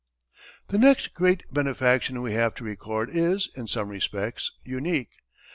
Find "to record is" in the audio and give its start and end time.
2.55-3.51